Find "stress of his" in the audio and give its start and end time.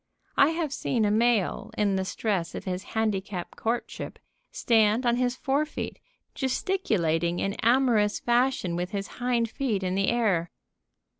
2.05-2.81